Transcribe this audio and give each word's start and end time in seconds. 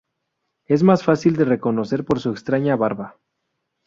Es 0.65 0.81
más 0.81 1.03
fácil 1.03 1.35
de 1.37 1.45
reconocer 1.45 2.03
por 2.05 2.19
su 2.19 2.31
extraña 2.31 2.75
barba. 2.75 3.19